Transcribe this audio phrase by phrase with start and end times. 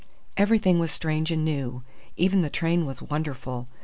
[0.35, 1.83] Everything was strange and new.
[2.17, 3.67] Even the train was wonderful.